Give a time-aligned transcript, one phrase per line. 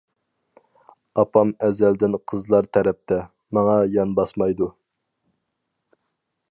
[1.23, 3.21] ئاپام ئەزەلدىن قىزلار تەرەپتە،
[3.57, 4.71] ماڭا يان باسمايدۇ.